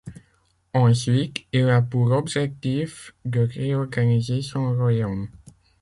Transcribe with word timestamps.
Ensuite, 0.73 1.45
il 1.53 1.69
a 1.69 1.83
pour 1.83 2.09
objectif 2.11 3.13
de 3.23 3.41
réorganiser 3.41 4.41
son 4.41 4.73
royaume. 4.75 5.29